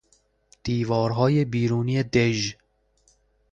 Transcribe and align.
دیوارهای 0.63 1.45
بیرونی 1.45 2.03
دژ 2.03 2.55